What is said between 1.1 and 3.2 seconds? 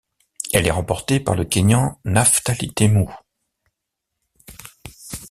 par le Kényan Naftali Temu.